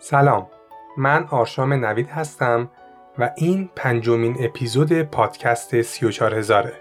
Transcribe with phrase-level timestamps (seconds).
[0.00, 0.46] سلام
[0.96, 2.70] من آرشام نوید هستم
[3.18, 6.72] و این پنجمین اپیزود پادکست 34000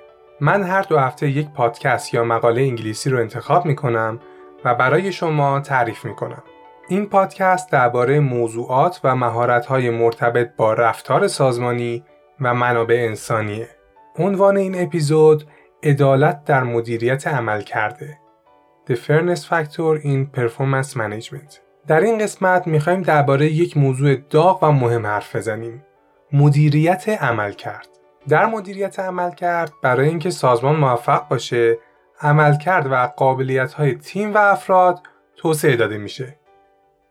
[0.41, 4.19] من هر دو هفته یک پادکست یا مقاله انگلیسی رو انتخاب می کنم
[4.65, 6.43] و برای شما تعریف می کنم.
[6.89, 12.03] این پادکست درباره موضوعات و مهارت‌های مرتبط با رفتار سازمانی
[12.41, 13.69] و منابع انسانیه.
[14.19, 15.43] عنوان این اپیزود
[15.83, 18.19] عدالت در مدیریت عمل کرده.
[18.89, 24.71] The Fairness Factor in Performance Management در این قسمت می‌خوایم درباره یک موضوع داغ و
[24.71, 25.85] مهم حرف بزنیم.
[26.31, 27.87] مدیریت عمل کرد.
[28.29, 31.77] در مدیریت عمل کرد برای اینکه سازمان موفق باشه
[32.21, 34.99] عملکرد و قابلیت های تیم و افراد
[35.35, 36.39] توسعه داده میشه.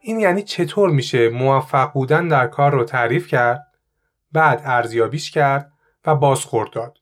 [0.01, 3.67] این یعنی چطور میشه موفق بودن در کار رو تعریف کرد،
[4.33, 5.73] بعد ارزیابیش کرد
[6.07, 6.99] و بازخورد داد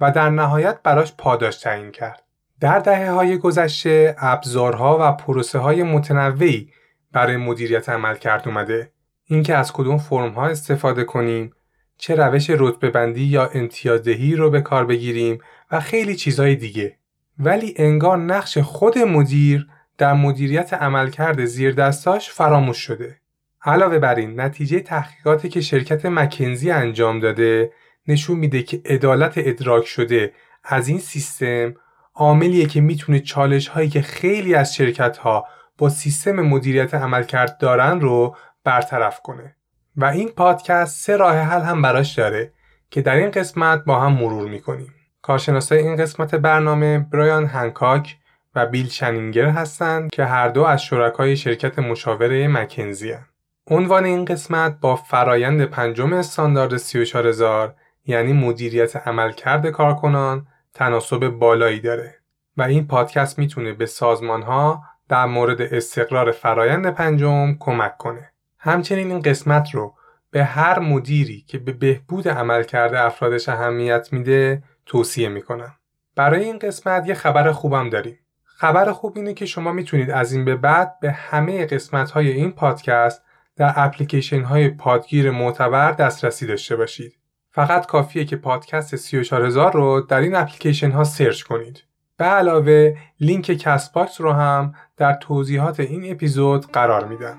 [0.00, 2.22] و در نهایت براش پاداش تعیین کرد.
[2.60, 6.72] در دهه های گذشته ابزارها و پروسه های متنوعی
[7.12, 8.92] برای مدیریت عمل کرد اومده.
[9.24, 11.52] اینکه از کدوم فرم ها استفاده کنیم،
[11.98, 15.38] چه روش رتبه بندی یا امتیازدهی رو به کار بگیریم
[15.70, 16.96] و خیلی چیزهای دیگه.
[17.38, 19.66] ولی انگار نقش خود مدیر
[19.98, 23.20] در مدیریت عملکرد زیر دستاش فراموش شده.
[23.62, 27.72] علاوه بر این نتیجه تحقیقاتی که شرکت مکنزی انجام داده
[28.06, 30.32] نشون میده که عدالت ادراک شده
[30.64, 31.74] از این سیستم
[32.14, 35.46] عاملیه که می‌تونه چالش هایی که خیلی از شرکت ها
[35.80, 39.56] با سیستم مدیریت عملکرد دارن رو برطرف کنه.
[39.96, 42.52] و این پادکست سه راه حل هم براش داره
[42.90, 44.94] که در این قسمت با هم مرور می‌کنیم.
[45.22, 48.16] کارشناسای این قسمت برنامه برایان هنکاک
[48.54, 53.26] و بیل شنینگر هستند که هر دو از شرکای شرکت مشاوره مکنزی هستند.
[53.70, 57.74] عنوان این قسمت با فرایند پنجم استاندارد 34000
[58.06, 62.14] یعنی مدیریت عملکرد کارکنان تناسب بالایی داره
[62.56, 68.32] و این پادکست می‌تونه به سازمان ها در مورد استقرار فرایند پنجم کمک کنه.
[68.58, 69.94] همچنین این قسمت رو
[70.30, 75.74] به هر مدیری که به بهبود عملکرد افرادش اهمیت میده توصیه می‌کنم.
[76.16, 78.18] برای این قسمت یه خبر خوبم داریم.
[78.44, 82.52] خبر خوب اینه که شما می‌تونید از این به بعد به همه قسمت های این
[82.52, 83.22] پادکست
[83.56, 87.12] در اپلیکیشن های پادگیر معتبر دسترسی داشته باشید.
[87.50, 91.89] فقط کافیه که پادکست 34000 رو در این اپلیکیشن ها search کنید.
[92.20, 97.38] به علاوه لینک Castbox رو هم در توضیحات این اپیزود قرار میدم.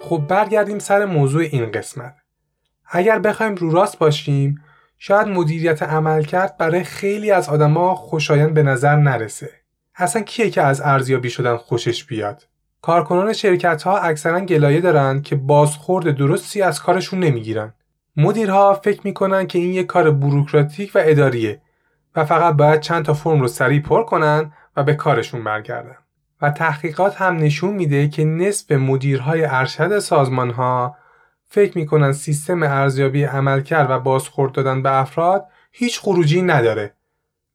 [0.00, 2.16] خب برگردیم سر موضوع این قسمت.
[2.86, 4.64] اگر بخوایم رو راست باشیم
[4.98, 9.50] شاید مدیریت عمل کرد برای خیلی از آدما خوشایند به نظر نرسه.
[9.94, 12.51] اصلا کیه که از ارزیابی شدن خوشش بیاد؟
[12.82, 17.74] کارکنان شرکت ها اکثرا گلایه دارن که بازخورد درستی از کارشون نمی‌گیرن.
[18.16, 21.62] مدیرها فکر می‌کنن که این یک کار بروکراتیک و اداریه
[22.16, 25.96] و فقط باید چند تا فرم رو سریع پر کنن و به کارشون برگردن.
[26.42, 30.96] و تحقیقات هم نشون میده که نصف مدیرهای ارشد سازمان ها
[31.48, 36.94] فکر می‌کنن سیستم ارزیابی عملکرد و بازخورد دادن به افراد هیچ خروجی نداره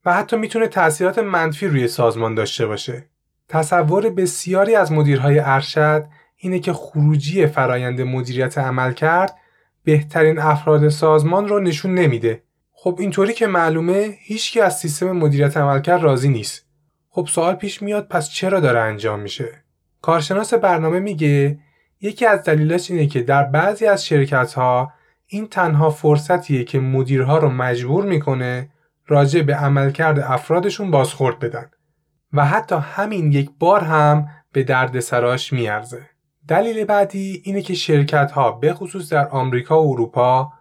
[0.04, 3.08] و حتی می‌تونه تاثیرات منفی روی سازمان داشته باشه.
[3.48, 9.36] تصور بسیاری از مدیرهای ارشد اینه که خروجی فرایند مدیریت عملکرد
[9.84, 12.42] بهترین افراد سازمان رو نشون نمیده.
[12.72, 16.66] خب اینطوری که معلومه هیچکی از سیستم مدیریت عملکرد راضی نیست.
[17.10, 19.64] خب سوال پیش میاد پس چرا داره انجام میشه؟
[20.02, 21.58] کارشناس برنامه میگه
[22.00, 24.92] یکی از دلیلاش اینه که در بعضی از شرکت ها
[25.26, 28.70] این تنها فرصتیه که مدیرها رو مجبور می‌کنه
[29.06, 31.70] راجع به عملکرد افرادشون بازخورد بدن
[32.32, 36.02] و حتی همین یک بار هم به درد سراش میارزه.
[36.48, 40.52] دلیل بعدی اینه که شرکت ها به خصوص در آمریکا و اروپا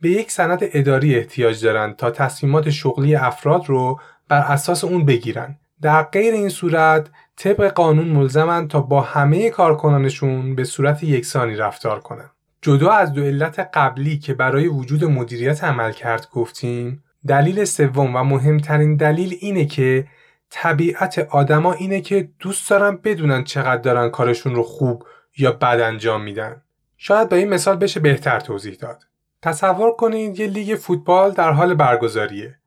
[0.00, 5.58] به یک سند اداری احتیاج دارند تا تصمیمات شغلی افراد رو بر اساس اون بگیرن
[5.82, 12.00] در غیر این صورت طبق قانون ملزمن تا با همه کارکنانشون به صورت یکسانی رفتار
[12.00, 12.30] کنن.
[12.62, 18.24] جدا از دو علت قبلی که برای وجود مدیریت عمل کرد گفتیم دلیل سوم و
[18.24, 20.06] مهمترین دلیل اینه که
[20.50, 25.04] طبیعت آدما اینه که دوست دارن بدونن چقدر دارن کارشون رو خوب
[25.36, 26.62] یا بد انجام میدن.
[26.96, 29.06] شاید با این مثال بشه بهتر توضیح داد.
[29.42, 32.58] تصور کنید یه لیگ فوتبال در حال برگزاریه.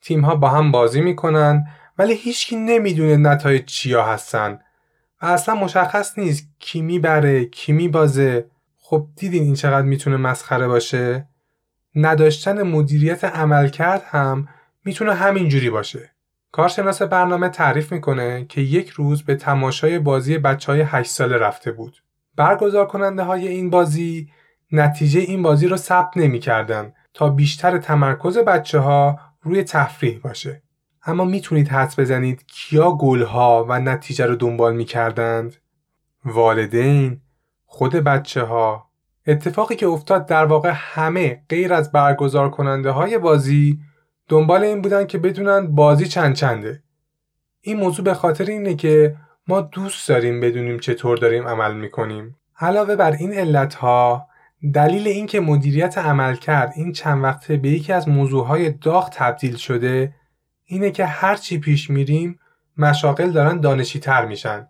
[0.00, 1.66] تیم‌ها با هم بازی می‌کنن
[1.98, 4.58] ولی هیچکی نمی‌دونه نتایج چیا هستن
[5.22, 8.46] و اصلا مشخص نیست کی می‌بره کی میبازه
[8.78, 11.28] خب دیدین این چقدر می‌تونه مسخره باشه
[11.94, 14.48] نداشتن مدیریت عملکرد هم
[14.84, 16.10] می‌تونه همینجوری باشه
[16.52, 21.72] کارشناس برنامه تعریف می‌کنه که یک روز به تماشای بازی بچه های 8 ساله رفته
[21.72, 22.02] بود.
[22.36, 24.30] برگزار کننده های این بازی
[24.72, 30.62] نتیجه این بازی رو ثبت نمی‌کردن تا بیشتر تمرکز بچه ها روی تفریح باشه.
[31.06, 35.56] اما می‌تونید حدس بزنید کیا گلها و نتیجه رو دنبال می‌کردند؟
[36.24, 37.20] والدین
[37.64, 38.90] خود بچه ها
[39.26, 43.80] اتفاقی که افتاد در واقع همه غیر از برگزار کننده های بازی
[44.30, 46.82] دنبال این بودن که بدونن بازی چند چنده.
[47.60, 49.16] این موضوع به خاطر اینه که
[49.48, 52.36] ما دوست داریم بدونیم چطور داریم عمل می‌کنیم.
[52.60, 54.26] علاوه بر این علت ها
[54.74, 60.14] دلیل اینکه مدیریت عمل کرد این چند وقته به یکی از موضوعهای داغ تبدیل شده
[60.64, 62.38] اینه که هرچی پیش میریم
[62.76, 64.66] مشاقل دارن دانشی تر میشن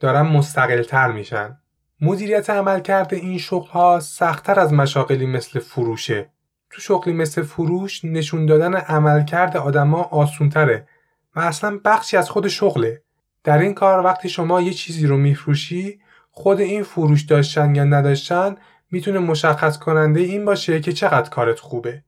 [0.00, 1.58] دارن مستقل تر میشن.
[2.00, 6.30] مدیریت عمل کرده این شغل ها سختتر از مشاقلی مثل فروشه.
[6.70, 10.88] تو شغلی مثل فروش نشون دادن عملکرد آدما آسونتره
[11.36, 13.02] و اصلا بخشی از خود شغله.
[13.44, 16.00] در این کار وقتی شما یه چیزی رو میفروشی
[16.30, 18.56] خود این فروش داشتن یا نداشتن
[18.90, 22.02] می‌تونه مشخص کننده این باشه که چقدر کارت خوبه.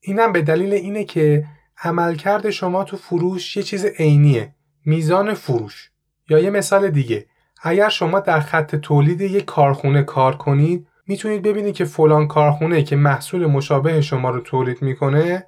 [0.00, 1.44] اینم به دلیل اینه که
[1.82, 4.54] عملکرد شما تو فروش یه چیز عینیه
[4.84, 5.90] میزان فروش.
[6.28, 7.26] یا یه مثال دیگه
[7.62, 12.96] اگر شما در خط تولید یک کارخونه کار کنید می‌تونید ببینید که فلان کارخونه که
[12.96, 15.46] محصول مشابه شما رو تولید می‌کنه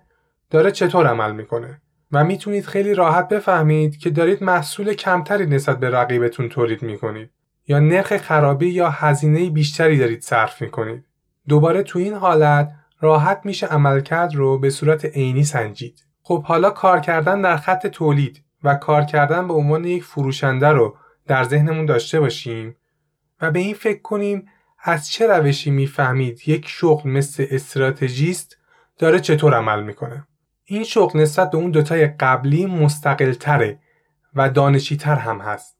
[0.50, 1.80] داره چطور عمل می‌کنه.
[2.12, 7.30] و می‌تونید خیلی راحت بفهمید که دارید محصول کمتری نسبت به رقیبتون تولید می‌کنید.
[7.68, 11.04] یا نرخ خرابی یا هزینه بیشتری دارید صرف می‌کنید.
[11.48, 16.04] دوباره تو این حالت راحت میشه عملکرد رو به صورت عینی سنجید.
[16.22, 20.96] خب حالا کار کردن در خط تولید و کار کردن به عنوان یک فروشنده رو
[21.26, 22.76] در ذهنمون داشته باشیم
[23.40, 24.46] و به این فکر کنیم
[24.82, 28.56] از چه روشی می‌فهمید یک شغل مثل استراتژیست
[28.98, 30.26] داره چطور عمل می‌کنه؟
[30.64, 33.78] این شغل نسبت به اون دوتای قبلی مستقل تره
[34.34, 35.76] و دانشی تر هم هست.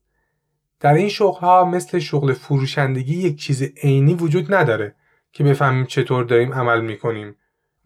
[0.81, 4.95] در این شغل ها مثل شغل فروشندگی یک چیز عینی وجود نداره
[5.33, 7.37] که بفهمیم چطور داریم عمل می‌کنیم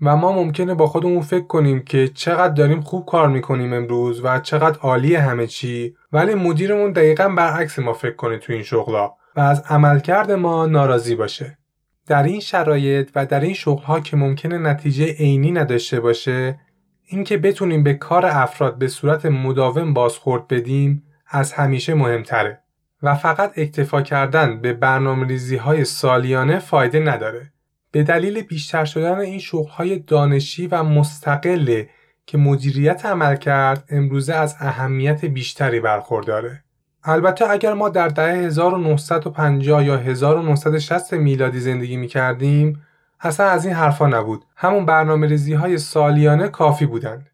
[0.01, 4.41] و ما ممکنه با خودمون فکر کنیم که چقدر داریم خوب کار می‌کنیم امروز و
[4.41, 9.41] چقدر عالی همه چی ولی مدیرمون دقیقا برعکس ما فکر کنه تو این شغلا و
[9.41, 11.59] از عملکرد ما ناراضی باشه
[12.07, 16.61] در این شرایط و در این شغل که ممکنه نتیجه عینی نداشته باشه
[17.07, 22.61] اینکه بتونیم به کار افراد به صورت مداوم بازخورد بدیم از همیشه مهمتره
[23.03, 27.53] و فقط اکتفا کردن به برنامه ریزی های سالیانه فایده نداره
[27.91, 31.89] به دلیل بیشتر شدن این شغلهای دانشی و مستقله
[32.27, 36.64] که مدیریت عمل کرد امروزه از اهمیت بیشتری برخورداره.
[37.07, 42.83] البته اگر ما در دهه 1950 یا 1960 میلادی زندگی می کردیم
[43.21, 44.45] اصلا از این حرفا نبود.
[44.57, 47.31] همون برنامه ریزی های سالیانه کافی بودند.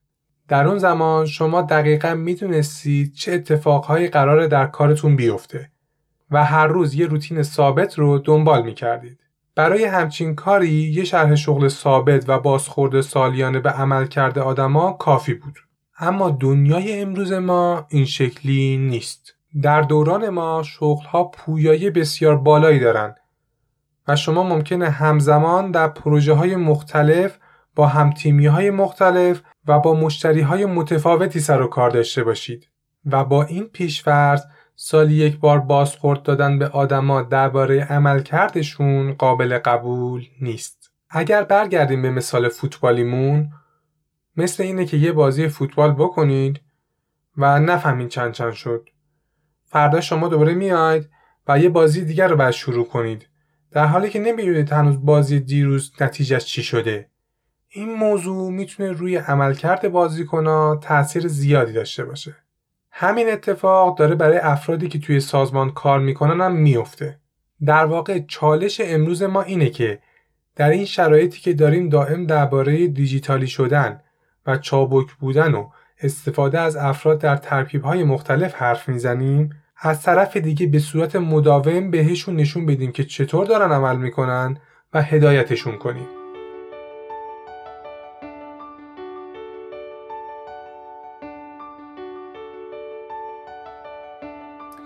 [0.49, 5.71] در اون زمان شما دقیقا می‌دونستید چه اتفاقهایی قراره در کارتون بیفته
[6.31, 9.21] و هر روز یه روتین ثابت رو دنبال می کردید.
[9.55, 15.35] برای همچین کاری یه شرح شغل ثابت و بازخورد سالیانه به عمل کرده آدما کافی
[15.35, 15.59] بود.
[15.99, 19.40] اما دنیای امروز ما این شکلی نیست.
[19.63, 23.17] در دوران ما شغل ها پویایی بسیار بالایی دارند
[24.09, 27.39] و شما ممکنه همزمان در پروژه های مختلف
[27.75, 32.69] با همتیمی های مختلف و با مشتری های متفاوتی سر و کار داشته باشید
[33.07, 34.45] و با این پیشورز
[34.77, 40.93] سالی یک بار بازخورد دادن به آدما درباره عملکردشون قابل قبول نیست.
[41.11, 43.51] اگر برگردیم به مثال فوتبالیمون
[44.37, 46.61] مثل اینه که یه بازی فوتبال بکنید
[47.37, 48.89] و نفهمین چند چند شد.
[49.71, 51.09] فردا شما دوباره میاید
[51.49, 53.27] و یه بازی دیگر رو باید شروع کنید.
[53.73, 57.09] در حالی که نمی‌دونید هنوز بازی دیروز نتیجهش چی شده.
[57.69, 62.37] این موضوع می‌تونه روی عملکرد بازیکنها تاثیر زیادی داشته باشه.
[62.91, 67.19] همین اتفاق داره برای افرادی که توی سازمان کار می‌کنن هم میفته.
[67.65, 69.99] در واقع چالش امروز ما اینه که
[70.57, 74.01] در این شرایطی که داریم دائم درباره دیجیتالی شدن
[74.47, 75.71] و چابک بودن و
[76.03, 81.91] استفاده از افراد در ترکیب های مختلف حرف می‌زنیم از طرف دیگه به صورت مداوم
[81.91, 84.57] بهشون نشون بدیم که چطور دارن عمل می‌کنن
[84.95, 86.07] و هدایتشون کنیم.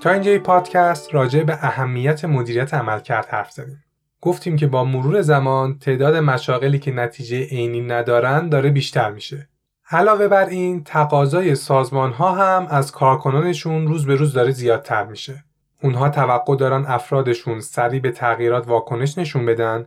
[0.02, 3.84] تا اینجای پادکست راجع به اهمیت مدیریت عملکرد حرف زدیم.
[4.20, 9.48] گفتیم که با مرور زمان تعداد مشاغلی که نتیجه عینی ندارن داره بیشتر میشه.
[9.90, 15.44] علاوه بر این تقاضای سازمان ها هم از کارکنانشون روز به روز داره زیادتر میشه.
[15.82, 19.86] اونها توقع دارن افرادشون سریع به تغییرات واکنش نشون بدن،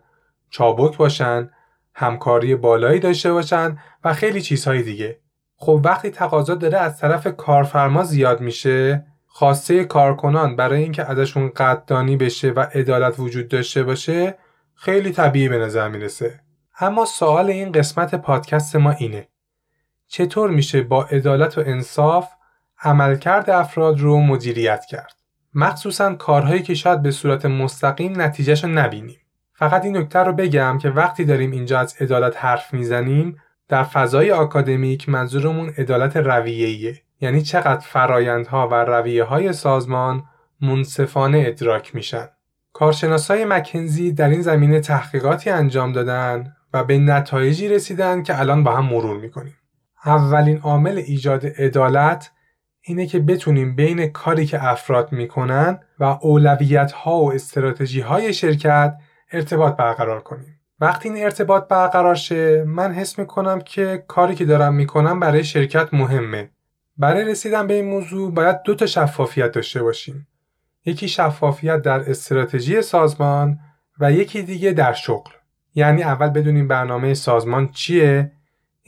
[0.49, 1.49] چابک باشن،
[1.93, 5.19] همکاری بالایی داشته باشن و خیلی چیزهای دیگه.
[5.55, 12.17] خب وقتی تقاضا داره از طرف کارفرما زیاد میشه خواسته کارکنان برای اینکه ازشون قدردانی
[12.17, 14.37] بشه و عدالت وجود داشته باشه
[14.75, 16.39] خیلی طبیعی به نظر می‌رسه
[16.79, 19.27] اما سوال این قسمت پادکست ما اینه
[20.07, 22.29] چطور میشه با عدالت و انصاف
[22.83, 25.13] عملکرد افراد رو مدیریت کرد؟
[25.53, 29.19] مخصوصا کارهایی که شاید به صورت مستقیم نتیجهش نبینیم.
[29.53, 33.37] فقط این نکته رو بگم که وقتی داریم اینجا از عدالت حرف می‌زنیم
[33.67, 37.01] در فضای آکادمیک منظورمون عدالت رویه‌ایه.
[37.21, 40.23] یعنی چقدر فرایندها و رویه های سازمان
[40.61, 42.27] منصفانه ادراک میشن.
[42.73, 48.75] کارشناسای مکنزی در این زمینه تحقیقاتی انجام دادن و به نتایجی رسیدن که الان با
[48.75, 49.55] هم مرور می‌کنیم.
[50.05, 52.31] اولین عامل ایجاد عدالت
[52.81, 58.97] اینه که بتونیم بین کاری که افراد می‌کنن و اولویت ها و استراتژی های شرکت
[59.31, 60.59] ارتباط برقرار کنیم.
[60.79, 65.93] وقتی این ارتباط برقرار شه من حس می‌کنم که کاری که دارم می‌کنم برای شرکت
[65.93, 66.49] مهمه.
[66.97, 70.27] برای رسیدن به این موضوع باید دو تا شفافیت داشته باشیم.
[70.85, 73.59] یکی شفافیت در استراتژی سازمان
[73.99, 75.31] و یکی دیگه در شغل.
[75.75, 78.31] یعنی اول بدونیم برنامه سازمان چیه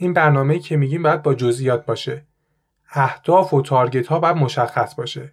[0.02, 2.26] این برنامه که میگیم باید با جزئیات باشه.
[2.92, 5.32] اهداف و تارگت ها باید مشخص باشه.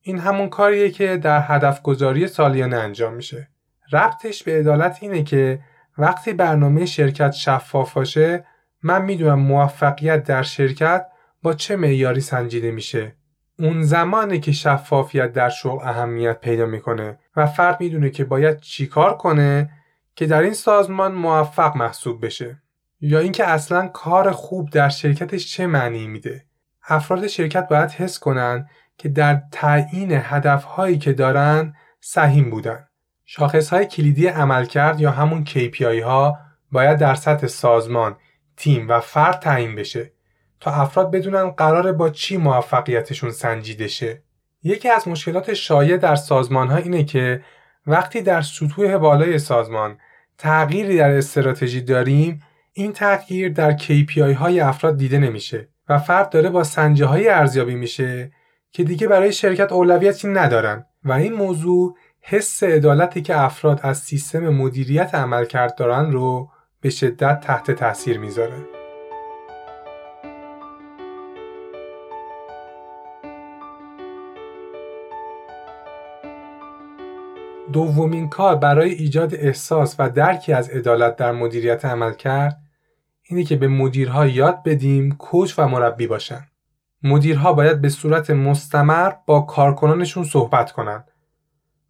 [0.00, 3.48] این همون کاریه که در هدف گذاری سالیانه انجام میشه.
[3.92, 5.60] ربطش به عدالت اینه که
[5.98, 8.44] وقتی برنامه شرکت شفاف باشه
[8.82, 11.06] من می‌دونم موفقیت در شرکت
[11.42, 13.16] با چه معیاری سنجیده میشه.
[13.58, 19.16] اون زمانی که شفافیت در شغل اهمیت پیدا می‌کنه و فرد می‌دونه که باید چیکار
[19.16, 19.70] کنه
[20.14, 22.62] که در این سازمان موفق محسوب بشه.
[23.00, 26.44] یا اینکه اصلا کار خوب در شرکتش چه معنی میده
[26.88, 32.86] افراد شرکت باید حس کنن که در تعیین هدفهایی که دارن سهیم بودن
[33.24, 36.38] شاخصهای کلیدی عملکرد یا همون KPI ها
[36.72, 38.16] باید در سطح سازمان،
[38.56, 40.12] تیم و فرد تعیین بشه
[40.60, 44.22] تا افراد بدونن قرار با چی موفقیتشون سنجیده شه.
[44.62, 47.44] یکی از مشکلات شایع در سازمان ها اینه که
[47.86, 49.98] وقتی در سطوح بالای سازمان
[50.38, 56.50] تغییری در استراتژی داریم این تغییر در KPI های افراد دیده نمیشه و فرد داره
[56.50, 58.32] با سنجه های ارزیابی میشه
[58.72, 64.48] که دیگه برای شرکت اولویتی ندارن و این موضوع حس عدالتی که افراد از سیستم
[64.48, 66.50] مدیریت عملکرد دارن رو
[66.80, 68.79] به شدت تحت تاثیر می‌ذاره.
[77.72, 82.58] دومین کار برای ایجاد احساس و درکی از عدالت در مدیریت عمل کرد
[83.22, 86.46] اینه که به مدیرها یاد بدیم کوچ و مربی باشن.
[87.02, 91.04] مدیرها باید به صورت مستمر با کارکنانشون صحبت کنن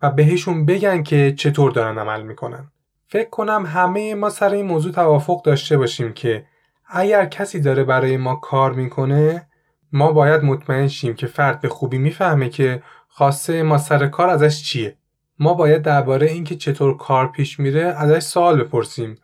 [0.03, 2.71] و بهشون بگن که چطور دارن عمل می‌کنن.
[3.09, 6.45] فکر کنم همه ما سر این موضوع توافق داشته باشیم که
[6.87, 9.47] اگر کسی داره برای ما کار می‌کنه
[9.93, 14.63] ما باید مطمئن شیم که فرد به خوبی می‌فهمه که خواسته ما سر کار ازش
[14.63, 14.97] چیه.
[15.41, 19.19] ما باید درباره اینکه چطور کار پیش میره ازش سوال بپرسیم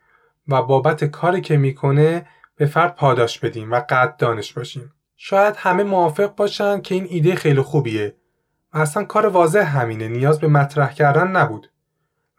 [0.48, 4.92] و بابت کاری که می‌کنه به فرد پاداش بدیم و قد دانش باشیم.
[5.16, 8.16] شاید همه موافق باشن که این ایده خیلی خوبیه
[8.74, 11.70] و اصلا کار واضح همینه نیاز به مطرح کردن نبود.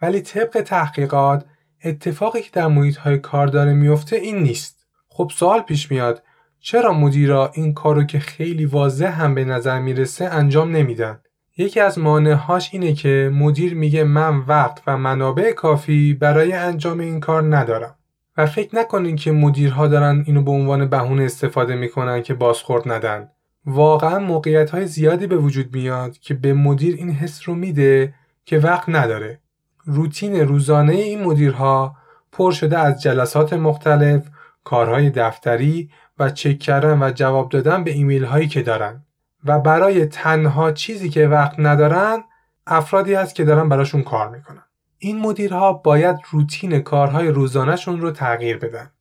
[0.01, 1.45] ولی طبق تحقیقات
[1.83, 4.87] اتفاقی که در محیط های کار داره میفته این نیست.
[5.09, 6.23] خب سوال پیش میاد
[6.59, 11.19] چرا مدیرا این کارو که خیلی واضح هم به نظر می‌رسه انجام نمیدن؟
[11.57, 17.19] یکی از مانعهاش اینه که مدیر میگه من وقت و منابع کافی برای انجام این
[17.19, 17.95] کار ندارم.
[18.37, 23.29] و فکر نکنین که مدیرها دارن اینو به عنوان بهونه استفاده می‌کنن که بازخورد ندن.
[23.65, 28.13] واقعا موقعیت های زیادی به وجود میاد که به مدیر این حس رو میده
[28.45, 29.39] که وقت نداره.
[29.85, 31.95] روتین روزانه این مدیرها
[32.31, 34.29] پر شده از جلسات مختلف،
[34.63, 39.03] کارهای دفتری و چک کردن و جواب دادن به ایمیل هایی که دارن.
[39.45, 42.23] و برای تنها چیزی که وقت ندارن
[42.67, 44.63] افرادی هست که دارن براشون کار می‌کنن.
[44.99, 48.91] این مدیرها باید روتین کارهای روزانهشون رو تغییر بدن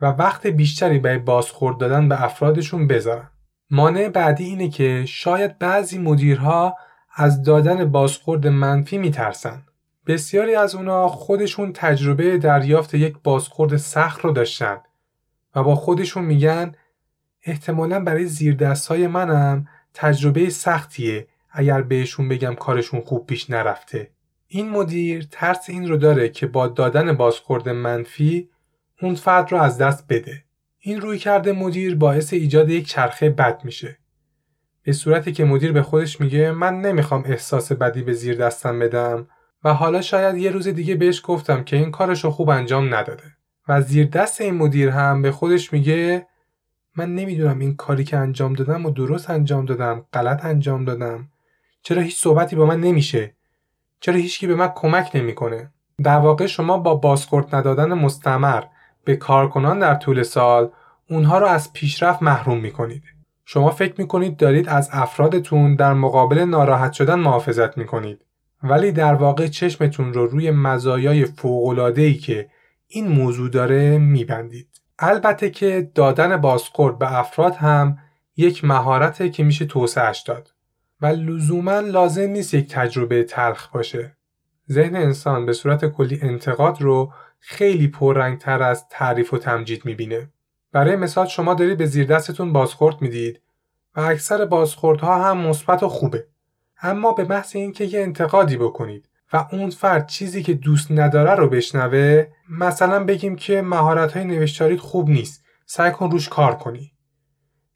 [0.00, 3.30] و وقت بیشتری برای بازخورد دادن به افرادشون بذارن.
[3.70, 6.76] مانع بعدی اینه که شاید بعضی مدیرها
[7.14, 9.62] از دادن بازخورد منفی میترسن.
[10.06, 14.76] بسیاری از اونا خودشون تجربه دریافت یک بازخورد سخت رو داشتن
[15.54, 16.72] و با خودشون میگن
[17.44, 24.10] احتمالا برای زیردست های منم تجربه سختیه اگر بهشون بگم کارشون خوب پیش نرفته.
[24.46, 28.48] این مدیر ترس این رو داره که با دادن بازخورد منفی
[29.02, 30.44] اون فرد رو از دست بده.
[30.78, 33.98] این روی کرده مدیر باعث ایجاد یک چرخه بد میشه.
[34.82, 39.28] به صورتی که مدیر به خودش میگه من نمی‌خوام احساس بدی به زیر دستم بدم
[39.64, 43.24] و حالا شاید یه روز دیگه بهش گفتم که این کارش رو خوب انجام نداده.
[43.68, 46.26] و زیر دست این مدیر هم به خودش میگه
[47.00, 51.28] من نمی‌دونم این کاری که انجام دادم و درست انجام دادم غلط انجام دادم
[51.82, 53.34] چرا هیچ صحبتی با من نمیشه
[54.00, 55.70] چرا هیچکی به من کمک نمی‌کنه
[56.02, 58.62] در واقع شما با بازخورد ندادن مستمر
[59.04, 60.70] به کارکنان در طول سال
[61.10, 63.02] اونها رو از پیشرفت محروم می‌کنید.
[63.44, 68.24] شما فکر می‌کنید دارید از افرادتون در مقابل ناراحت شدن محافظت می‌کنید.
[68.62, 72.48] ولی در واقع چشمتون رو روی مزایای فوق‌العاده‌ای که
[72.86, 74.69] این موضوع داره میبندید.
[75.02, 77.98] البته که دادن بازخورد به افراد هم
[78.36, 80.54] یک مهارته که میشه توسعهش داد
[81.00, 84.16] و لزوما لازم نیست یک تجربه تلخ باشه.
[84.72, 90.28] ذهن انسان به صورت کلی انتقاد رو خیلی پررنگتر از تعریف و تمجید می‌بینه.
[90.72, 93.40] برای مثال شما دارید به زیر دستتون بازخورد می‌دید
[93.96, 96.26] و اکثر بازخوردها هم مثبت و خوبه.
[96.82, 101.48] اما به محض اینکه یه انتقادی بکنید و اون فرد چیزی که دوست نداره رو
[101.48, 105.44] بشنوه مثلا بگیم که مهارت های نوشتاریت خوب نیست.
[105.66, 106.92] سعی کن روش کار کنی.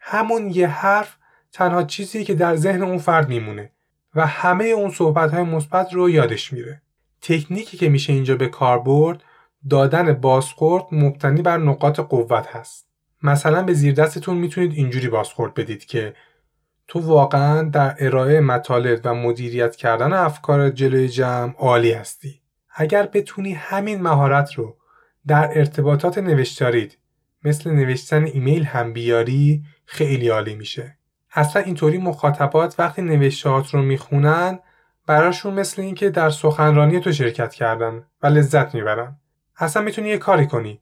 [0.01, 1.17] همون یه حرف
[1.53, 3.73] تنها چیزی که در ذهن اون فرد میمونه
[4.15, 6.83] و همه اون صحبت های مثبت رو یادش میره.
[7.21, 9.23] تکنیکی که میشه اینجا به کار برد
[9.71, 12.89] دادن بازخورد مبتنی بر نقاط قوت هست.
[13.23, 16.15] مثلا به زیر دستتون می‌تونید اینجوری بازخورد بدید که
[16.95, 22.41] تو واقعا در ارائه مطالب و مدیریت کردن افکار جلوی جمع عالی هستی.
[22.75, 24.77] اگر بتونی همین مهارت رو
[25.27, 26.99] در ارتباطات نوشتارید
[27.45, 30.99] مثل نوشتن ایمیل هم بیاری خیلی عالی میشه.
[31.33, 34.59] اصلا اینطوری مخاطبات وقتی نوشتهات رو می‌خونن
[35.07, 39.17] براشون مثل اینکه در سخنرانی تو شرکت کردن و لذت می‌برن.
[39.57, 40.81] اصلا می‌تونی یه کاری کنی.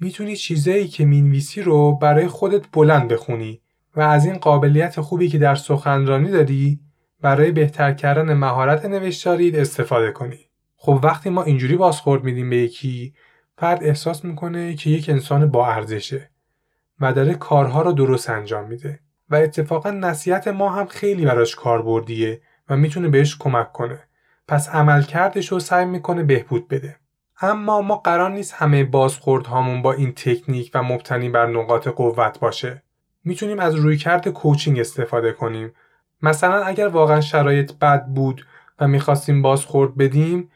[0.00, 3.60] می‌تونی چیزایی که می‌نویسی رو برای خودت بلند بخونی
[3.96, 6.80] و از این قابلیت خوبی که در سخنرانی داری
[7.20, 10.40] برای بهتر کردن مهارت نوشتارید استفاده کنی.
[10.76, 13.14] خب وقتی ما اینجوری بازخورد میدیم به یکی
[13.58, 16.30] فرد احساس می‌کنه که یک انسان با ارزشه
[17.00, 22.40] و داره کارها رو درست انجام میده و اتفاقا نصیحت ما هم خیلی براش کاربردیه
[22.68, 23.98] و می‌تونه بهش کمک کنه.
[24.48, 26.96] پس عملکردش رو سعی می‌کنه بهبود بده.
[27.40, 32.40] اما ما قرار نیست همه بازخورد هامون با این تکنیک و مبتنی بر نقاط قوت
[32.40, 32.82] باشه.
[33.24, 35.72] می‌تونیم از رویکرد کوچینگ استفاده کنیم.
[36.22, 38.46] مثلا اگر واقعا شرایط بد بود
[38.80, 40.50] و می‌خواستیم بازخورد بدیم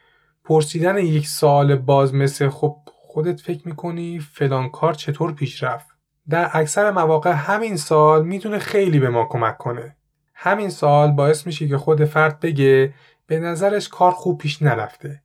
[0.44, 5.86] پرسیدن یک سال باز مثل خب خودت فکر می‌کنی فلان کار چطور پیش رفت؟
[6.28, 9.96] در اکثر مواقع همین سال می‌تونه خیلی به ما کمک کنه.
[10.34, 12.94] همین سال باعث میشه که خود فرد بگه
[13.26, 15.22] به نظرش کار خوب پیش نرفته.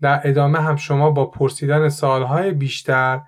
[0.00, 3.20] در ادامه هم شما با پرسیدن سالهای بیشتر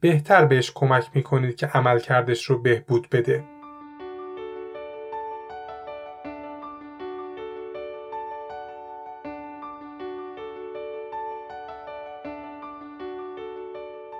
[0.00, 3.44] بهتر بهش کمک می‌کنید که عمل کردش رو بهبود بده.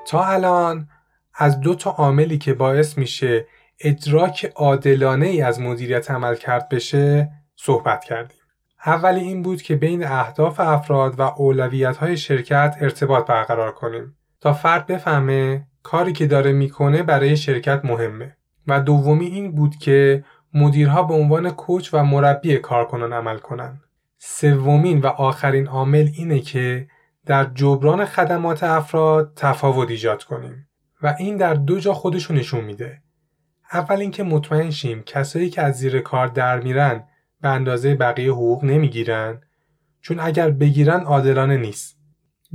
[0.07, 0.89] تا الان
[1.35, 3.47] از دو تا عاملی که باعث میشه
[3.81, 8.39] ادراک عادلانه ای از مدیریت عمل کرد بشه صحبت کردیم.
[8.87, 14.53] اولی این بود که بین اهداف افراد و اولویت های شرکت ارتباط برقرار کنیم تا
[14.53, 21.03] فرد بفهمه کاری که داره می‌کنه برای شرکت مهمه و دومی این بود که مدیرها
[21.03, 23.81] به عنوان کوچ و مربی کارکنان عمل کنن.
[24.19, 26.89] سومین و آخرین عامل اینه که
[27.27, 30.69] در جبران خدمات افراد تفاوت ایجاد کنیم
[31.03, 33.03] و این در دو جا خودشو نشون میده.
[33.73, 37.05] اول اینکه مطمئن شیم کسایی که از زیر کار در میرن
[37.41, 39.41] به اندازه بقیه حقوق نمی‌گیرن
[40.01, 41.96] چون اگر بگیرن عادلانه نیست.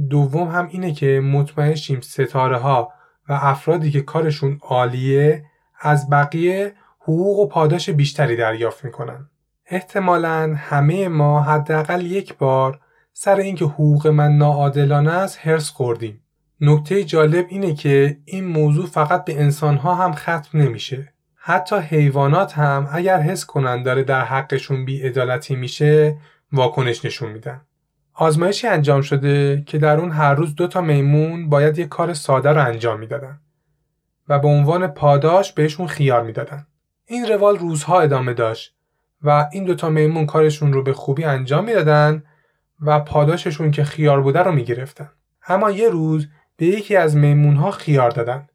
[0.10, 2.94] دوم هم اینه که مطمئن شیم ستاره ها
[3.30, 5.46] و افرادی که کارشون عالیه
[5.80, 9.30] از بقیه حقوق و پاداش بیشتری دریافت می‌کنن.
[9.66, 12.80] احتمالا همه ما حداقل یک بار
[13.14, 16.24] سر اینکه حقوق من ناعادلانه است هرس خوردیم.
[16.62, 21.14] نکته جالب اینه که این موضوع فقط به انسانها هم ختم نمیشه.
[21.36, 26.18] حتی حیوانات هم اگر حس کنن داره در حقشون بیعدالتی میشه
[26.52, 27.62] واکنش نشون میدن.
[28.22, 32.50] آزمایشی انجام شده که در اون هر روز دو تا میمون باید یک کار ساده
[32.50, 33.40] رو انجام می‌دادن
[34.28, 36.68] و به عنوان پاداش بهشون خیار می‌دادن.
[37.06, 38.76] این روال روزها ادامه داشت
[39.22, 42.24] و این دوتا میمون کارشون رو به خوبی انجام می‌دادن
[42.82, 45.10] و پاداششون که خیار بوده رو می‌گرفتن.
[45.48, 48.48] اما یه روز به یکی از میمونها خیار دادن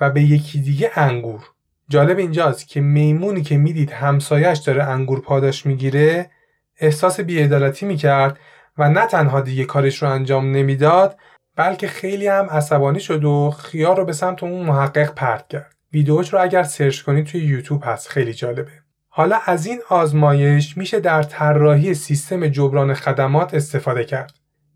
[0.00, 1.40] و به یکی دیگه انگور.
[1.88, 6.30] جالب اینجاست که میمونی که می‌دید همسایش داره انگور پاداش می‌گیره
[6.78, 8.38] احساس بیعدالتی می‌کرد
[8.78, 11.16] و نه تنها دیگه کارش رو انجام نمی‌داد
[11.56, 15.74] بلکه خیلی هم عصبانی شد و خیار رو به سمت اون محقق پرت کرد.
[15.92, 18.70] ویدیوش رو اگر سرچ کنید توی یوتیوب هست خیلی جالبه.
[19.08, 24.32] حالا از این آزمایش میشه در طراحی سیستم جبران خدمات استفاده کرد.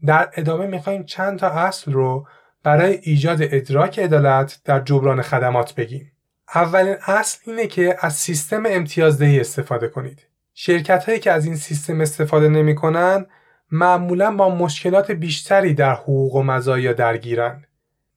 [0.06, 2.26] در ادامه می‌خوایم چند تا اصل رو
[2.62, 6.12] برای ایجاد ادراک عدالت در جبران خدمات بگیم.
[6.54, 10.26] اولین اصل اینه که از سیستم امتیازدهی استفاده کنید.
[10.54, 13.26] شرکت هایی که از این سیستم استفاده نمی‌کنن
[13.70, 17.64] معمولا با مشکلات بیشتری در حقوق و مزایا درگیرن.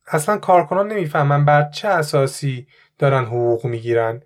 [0.07, 2.67] اصلا کارکنان نمی‌فهمن بر چه اساسی
[2.99, 4.21] دارن حقوق می‌گیرن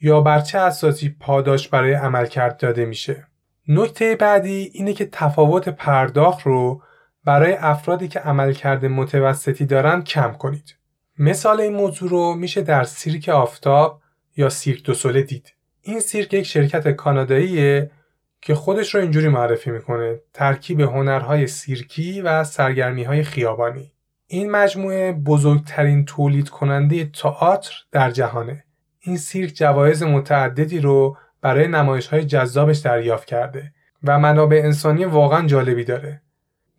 [0.00, 3.26] یا بر چه اساسی پاداش برای عملکرد داده میشه.
[3.68, 6.82] نکته بعدی اینه که تفاوت پرداخت رو
[7.24, 10.76] برای افرادی که عملکرد متوسطی دارن کم کنید.
[11.18, 14.00] مثال این موضوع رو میشه در سیرک آفتاب
[14.36, 15.54] یا سیرک دو سوله دید.
[15.82, 17.90] این سیرک یک شرکت کاناداییه
[18.40, 20.20] که خودش رو اینجوری معرفی می‌کنه.
[20.34, 23.92] ترکیب هنرهای سیرکی و سرگرمی های خیابانی.
[24.26, 28.64] این مجموعه بزرگترین تولید کننده تئاتر در جهانه.
[29.00, 33.72] این سیرک جوایز متعددی رو برای نمایش های جذابش دریافت کرده
[34.04, 36.22] و منابع انسانی واقعا جالبی داره.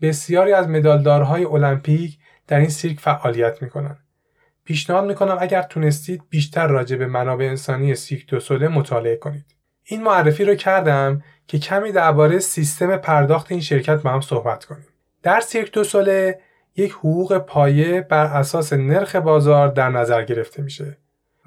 [0.02, 3.98] بسیاری از مدالدارهای المپیک در این سیرک فعالیت می‌کنن.
[4.64, 9.46] پیشنهاد می‌کنم اگر تونستید بیشتر راجع به منابع انسانی سیرک دو مطالعه کنید.
[9.84, 14.88] این معرفی رو کردم که کمی درباره سیستم پرداخت این شرکت با هم صحبت کنیم.
[15.24, 16.40] در سیرک دو ساله
[16.76, 20.98] یک حقوق پایه بر اساس نرخ بازار در نظر گرفته میشه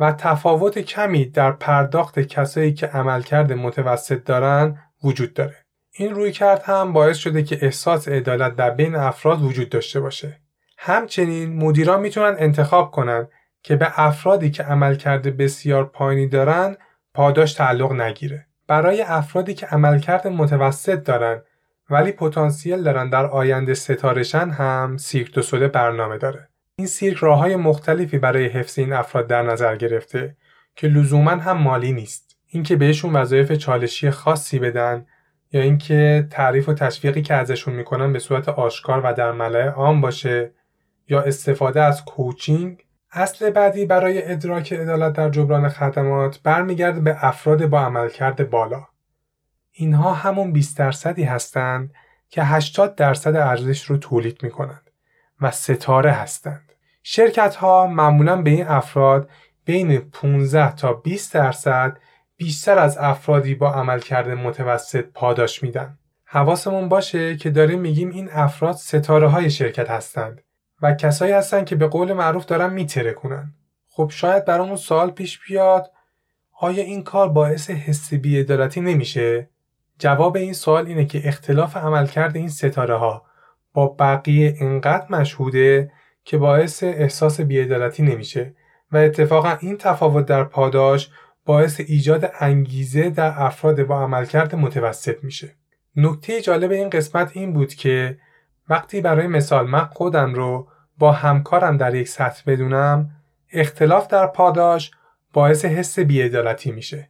[0.00, 5.56] و تفاوت کمی در پرداخت کسایی که عملکرد متوسط دارن وجود داره.
[5.92, 10.40] این روی کرد هم باعث شده که احساس عدالت در بین افراد وجود داشته باشه.
[10.78, 13.28] همچنین مدیران می‌تونن انتخاب کنن
[13.62, 16.76] که به افرادی که عملکرد بسیار پایینی دارن
[17.14, 18.46] پاداش تعلق نگیره.
[18.74, 21.42] برای افرادی که عملکرد متوسط دارن
[21.90, 26.48] ولی پتانسیل دارن در آینده ستارشن هم سیرک دو سوله برنامه داره.
[26.78, 30.36] این سیرک راه های مختلفی برای حفظ این افراد در نظر گرفته
[30.76, 32.36] که لزوما هم مالی نیست.
[32.46, 35.06] اینکه بهشون وظایف چالشی خاصی بدن
[35.52, 40.00] یا اینکه تعریف و تشویقی که ازشون می‌کنن به صورت آشکار و در ملع عام
[40.00, 40.50] باشه
[41.08, 42.83] یا استفاده از کوچینگ
[43.16, 48.86] اصل بعدی برای ادراک عدالت در جبران خدمات برمیگرده به افراد با عملکرد بالا.
[49.72, 51.94] اینها همون 20 درصدی هستند
[52.28, 54.90] که 80 درصد ارزش رو تولید می کنند
[55.40, 56.72] و ستاره هستند.
[57.02, 59.30] شرکت ها معمولا به این افراد
[59.64, 61.98] بین 15 تا 20 درصد
[62.36, 65.98] بیشتر از افرادی با عملکرد متوسط پاداش میدن.
[66.24, 70.42] حواسمون باشه که داریم میگیم این افراد ستاره های شرکت هستند
[70.82, 73.54] و کسایی هستن که به قول معروف دارن میترکونن
[73.88, 75.90] خب شاید برامون سوال پیش بیاد
[76.60, 79.48] آیا این کار باعث حس بیعدالتی نمیشه
[79.98, 83.26] جواب این سوال اینه که اختلاف عملکرد این ستاره ها
[83.72, 85.92] با بقیه انقدر مشهوده
[86.24, 88.54] که باعث احساس بیعدالتی نمیشه
[88.92, 91.10] و اتفاقا این تفاوت در پاداش
[91.44, 95.56] باعث ایجاد انگیزه در افراد با عملکرد متوسط میشه.
[95.96, 98.18] نکته جالب این قسمت این بود که
[98.68, 103.10] وقتی برای مثال من خودم رو با همکارم در یک سطح بدونم
[103.52, 104.90] اختلاف در پاداش
[105.32, 107.08] باعث حس بیعدالتی میشه.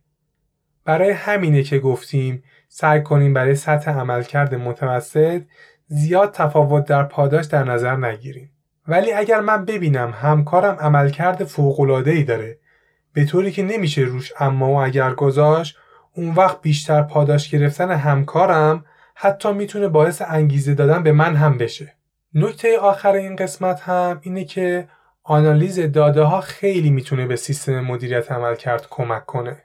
[0.85, 5.43] برای همینه که گفتیم سعی کنیم برای سطح عملکرد متوسط
[5.87, 8.51] زیاد تفاوت در پاداش در نظر نگیریم.
[8.89, 12.59] ولی اگر من ببینم همکارم عملکرد فوق‌العاده‌ای داره
[13.13, 15.77] به طوری که نمیشه روش اما و اگر گذاشت
[16.15, 18.85] اون وقت بیشتر پاداش گرفتن همکارم
[19.15, 21.93] حتی می‌تونه باعث انگیزه دادن به من هم بشه.
[22.35, 24.89] نکته آخر این قسمت هم اینه که
[25.23, 29.63] آنالیز داده ها خیلی می‌تونه به سیستم مدیریت عمل کرد کمک کنه.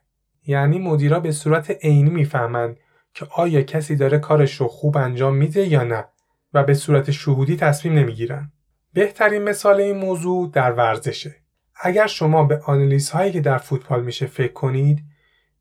[0.48, 2.78] یعنی مدیرا به صورت عینی می‌فهمند
[3.14, 6.06] که آیا کسی داره کارش رو خوب انجام میده یا نه
[6.54, 8.52] و به صورت شهودی تصمیم نمی‌گیرن.
[8.94, 11.36] بهترین مثال این موضوع در ورزشه.
[11.82, 15.00] اگر شما به آنالیز هایی که در فوتبال میشه فکر کنید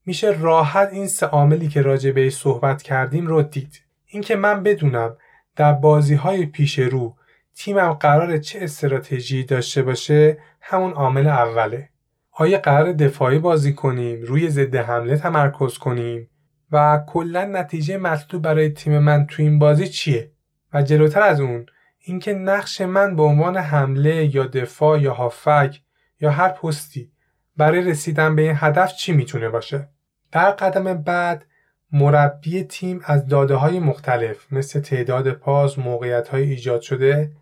[0.09, 3.83] میشه راحت این سه عاملی که راجع به صحبت کردیم رو دید.
[4.07, 5.16] اینکه من بدونم
[5.57, 7.16] در بازی های پیش رو
[7.55, 11.88] تیمم قرار چه استراتژی داشته باشه همون عامل اوله.
[12.33, 16.31] آیا قرار دفاعی بازی کنیم، روی ضد حمله تمرکز کنیم
[16.73, 20.33] و کلا نتیجه مطلوب برای تیم من تو این بازی چیه؟
[20.73, 21.66] و جلوتر از اون
[21.99, 25.81] اینکه نقش من به عنوان حمله یا دفاع یا هافک
[26.21, 27.12] یا هر پستی
[27.57, 29.88] برای رسیدن به این هدف چی می‌تونه باشه؟
[30.32, 31.44] در قدم بعد
[31.92, 37.32] مربی تیم از داده های مختلف مثل تعداد پاس، موقعیت های ایجاد شده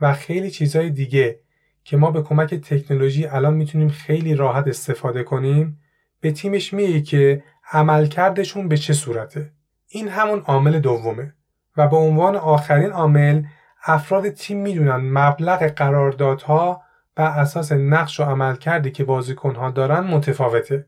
[0.00, 1.40] و خیلی چیزهای دیگه
[1.84, 5.80] که ما به کمک تکنولوژی الان می‌تونیم خیلی راحت استفاده کنیم
[6.20, 9.52] به تیمش میگه که عملکردشون به چه صورته.
[9.88, 11.34] این همون عامل دومه
[11.76, 13.42] و به عنوان آخرین عامل
[13.84, 16.82] افراد تیم می‌دونن مبلغ قراردادها
[17.16, 20.86] بر اساس نقش و عملکردی که بازیکنها دارن متفاوته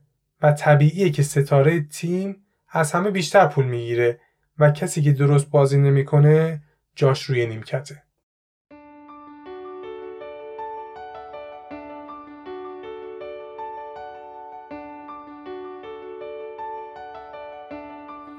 [0.52, 2.36] طبیعیه که ستاره تیم
[2.68, 4.20] از همه بیشتر پول می‌گیره
[4.58, 6.62] و کسی که درست بازی نمی‌کنه
[6.94, 8.02] جاش روی نیمکته.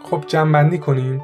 [0.04, 1.22] خب جنبندی کنیم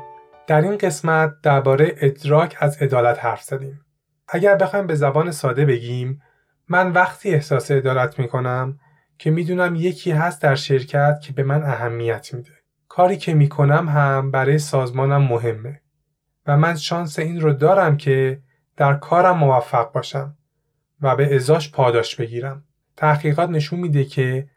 [0.48, 3.82] در این قسمت درباره ادراک از عدالت حرف زدیم
[4.28, 6.22] اگر بخوایم به زبان ساده بگیم
[6.70, 8.80] من وقتی احساس عدالت می‌کنم
[9.18, 12.52] که می‌دونم یکی هست در شرکت که به من اهمیت میده.
[12.88, 15.82] کاری که می‌کنم هم برای سازمانم مهمه
[16.48, 18.42] و من شانس این رو دارم که
[18.78, 20.38] در کارم موفق باشم
[21.02, 22.64] و به ازاش پاداش بگیرم.
[22.98, 24.48] تحقیقات نشون میده که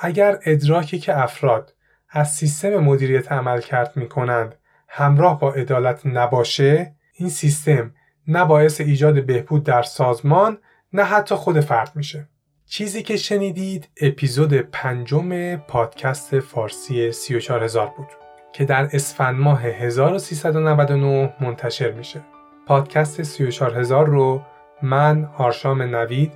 [0.00, 1.74] اگر ادراکی که افراد
[2.10, 4.54] از سیستم مدیریت عمل کرد می کنند
[4.88, 7.94] همراه با عدالت نباشه این سیستم
[8.28, 10.58] نه باعث ایجاد بهبود در سازمان
[10.92, 12.28] نه حتی خود فرد میشه
[12.68, 18.06] چیزی که شنیدید اپیزود پنجم پادکست فارسی 34000 بود
[18.52, 22.20] که در اسفند ماه 1399 منتشر میشه.
[22.66, 24.42] پادکست 34000 رو
[24.82, 26.32] من آرشام نوید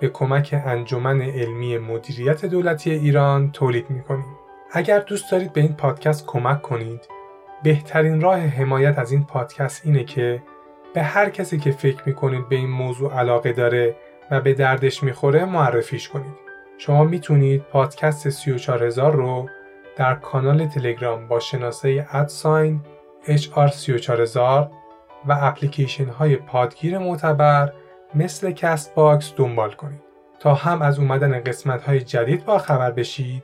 [0.00, 4.36] به کمک انجمن علمی مدیریت دولتی ایران تولید می‌کنیم.
[4.72, 7.08] اگر دوست دارید به این پادکست کمک کنید
[7.62, 10.42] بهترین راه حمایت از این پادکست اینه که
[10.94, 13.96] به هر کسی که فکر می‌کنید به این موضوع علاقه داره
[14.30, 16.34] و به دردش می‌خوره معرفیش کنید.
[16.78, 19.48] شما می‌تونید پادکست 34000 رو
[19.96, 22.80] در کانال تلگرام با شناسه at sign
[23.26, 24.36] HR34000
[25.26, 27.72] و اپلیکیشن های پادگیر معتبر
[28.14, 30.02] مثل Castbox دنبال کنید.
[30.40, 33.42] تا هم از اومدن قسمت های جدید با خبر بشید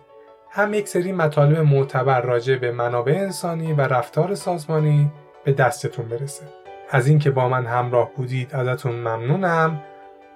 [0.51, 5.11] هم یک سری مطالب معتبر راجع به منابع انسانی و رفتار سازمانی
[5.44, 6.44] به دستتون برسه.
[6.90, 9.81] از اینکه با من همراه بودید ازتون ممنونم.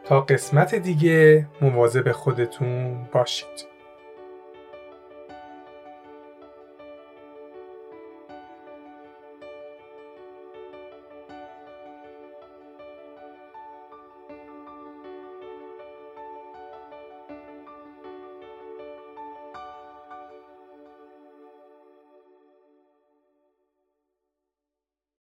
[0.05, 3.70] تا قسمت دیگه مواظب خودتون باشید.